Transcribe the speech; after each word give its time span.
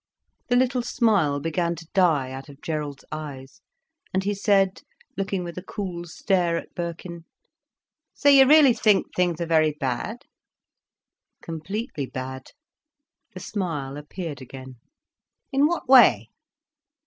The 0.47 0.55
little 0.55 0.81
smile 0.81 1.39
began 1.39 1.75
to 1.75 1.85
die 1.93 2.31
out 2.31 2.49
of 2.49 2.59
Gerald's 2.63 3.05
eyes, 3.11 3.61
and 4.11 4.23
he 4.23 4.33
said, 4.33 4.81
looking 5.15 5.43
with 5.43 5.59
a 5.59 5.61
cool 5.61 6.05
stare 6.05 6.57
at 6.57 6.73
Birkin: 6.73 7.25
"So 8.15 8.27
you 8.27 8.47
really 8.47 8.73
think 8.73 9.13
things 9.15 9.39
are 9.39 9.45
very 9.45 9.73
bad?" 9.79 10.23
"Completely 11.43 12.07
bad." 12.07 12.47
The 13.35 13.39
smile 13.41 13.95
appeared 13.95 14.41
again. 14.41 14.77
"In 15.51 15.67
what 15.67 15.87
way?" 15.87 16.29